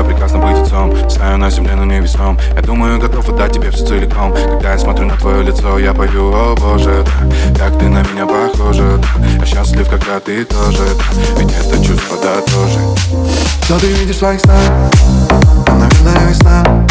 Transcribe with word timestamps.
это 0.00 0.08
прекрасно 0.08 0.38
быть 0.38 0.56
отцом 0.56 1.10
Знаю 1.10 1.38
на 1.38 1.50
земле, 1.50 1.74
но 1.74 1.84
не 1.84 2.00
весом. 2.00 2.38
Я 2.54 2.62
думаю, 2.62 2.98
готов 2.98 3.28
отдать 3.28 3.52
тебе 3.52 3.70
все 3.70 3.84
целиком. 3.84 4.32
Когда 4.32 4.72
я 4.72 4.78
смотрю 4.78 5.06
на 5.06 5.16
твое 5.16 5.42
лицо, 5.42 5.78
я 5.78 5.92
пою, 5.92 6.32
о 6.32 6.54
боже, 6.56 7.04
да 7.50 7.66
Как 7.66 7.78
ты 7.78 7.88
на 7.88 8.02
меня 8.02 8.26
похожа, 8.26 8.98
да 8.98 9.26
Я 9.40 9.46
счастлив, 9.46 9.88
когда 9.88 10.20
ты 10.20 10.44
тоже, 10.44 10.78
да 10.78 11.40
Ведь 11.40 11.52
это 11.52 11.84
чувство, 11.84 12.16
да, 12.22 12.40
тоже. 12.40 12.80
Что 13.64 13.78
ты 13.78 13.92
видишь 13.92 14.16
в 14.16 14.18
своих 14.18 14.40
снах? 14.40 14.60
Наверное, 15.68 16.28
весна 16.28 16.89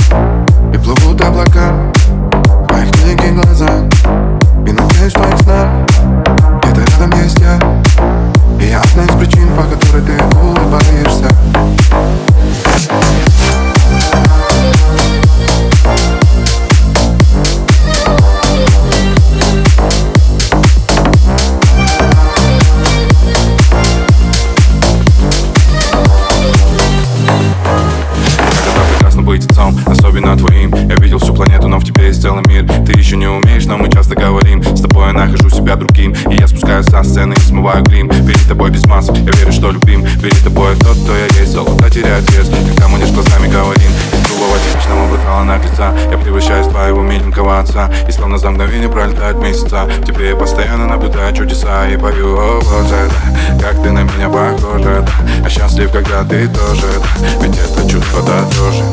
быть 29.29 29.45
отцом, 29.45 29.77
особенно 29.85 30.35
твоим. 30.35 30.73
Я 30.89 30.95
видел 30.95 31.19
всю 31.19 31.35
планету, 31.35 31.67
но 31.67 31.77
в 31.77 31.83
тебе 31.83 32.07
есть 32.07 32.19
целый 32.19 32.43
мир. 32.47 32.65
Ты 32.83 32.93
еще 32.93 33.15
не 33.15 33.27
умеешь, 33.27 33.67
но 33.67 33.77
мы 33.77 33.87
часто 33.87 34.15
говорим. 34.15 34.63
С 34.63 34.81
тобой 34.81 35.05
я 35.05 35.13
нахожу 35.13 35.51
себя 35.51 35.75
другим. 35.75 36.15
И 36.31 36.35
я 36.39 36.47
спускаюсь 36.47 36.87
со 36.87 37.03
сцены 37.03 37.35
и 37.35 37.39
смываю 37.39 37.83
грим. 37.83 38.09
Перед 38.09 38.47
тобой 38.47 38.71
без 38.71 38.87
масок, 38.87 39.17
я 39.17 39.31
верю, 39.33 39.51
что 39.51 39.69
любим. 39.69 40.03
Перед 40.19 40.43
тобой 40.43 40.75
тот, 40.77 40.97
кто 41.03 41.15
я 41.15 41.25
есть, 41.39 41.51
золото 41.51 41.91
теряет 41.91 42.27
вес. 42.31 42.49
Когда 42.49 42.87
мы 42.87 42.97
лишь 42.97 43.11
глазами 43.11 43.47
говорим 43.47 43.91
Из 44.13 44.27
грубого 44.27 44.57
типичного 44.67 45.07
брутала 45.07 45.43
наглеца. 45.43 45.93
Я 46.11 46.17
превращаюсь 46.17 46.65
в 46.65 46.71
твоего 46.71 47.03
миленького 47.03 47.59
отца. 47.59 47.91
И 48.07 48.11
словно 48.11 48.39
за 48.39 48.49
мгновение 48.49 48.89
пролетают 48.89 49.37
месяца. 49.37 49.87
Тебе 50.07 50.29
я 50.29 50.35
постоянно 50.35 50.87
наблюдаю 50.87 51.35
чудеса 51.35 51.87
И 51.87 51.97
пою, 51.97 52.35
о 52.35 52.61
боже, 52.61 53.11
да 53.59 53.61
Как 53.61 53.83
ты 53.83 53.91
на 53.91 54.01
меня 54.01 54.27
похожа, 54.27 55.05
да. 55.05 55.05
Я 55.43 55.49
счастлив, 55.49 55.91
когда 55.91 56.23
ты 56.23 56.47
тоже, 56.47 56.87
да. 57.19 57.27
Ведь 57.43 57.57
это 57.57 57.87
чувство, 57.87 58.23
да, 58.23 58.43
тоже 58.57 58.88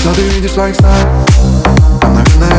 Что 0.00 0.14
ты 0.14 0.22
видишь 0.22 0.52
в 0.52 0.54
своих 0.54 0.74
снах? 0.76 0.94
Там, 2.00 2.14
наверное, 2.14 2.49